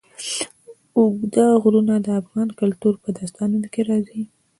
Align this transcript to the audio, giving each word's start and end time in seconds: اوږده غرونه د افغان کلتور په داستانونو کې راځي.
اوږده 0.97 1.45
غرونه 1.63 1.95
د 2.01 2.07
افغان 2.21 2.49
کلتور 2.59 2.93
په 3.03 3.09
داستانونو 3.17 3.67
کې 3.73 3.81
راځي. 3.89 4.21